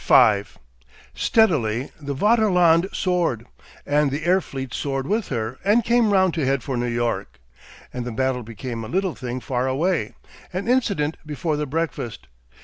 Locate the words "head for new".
6.43-6.87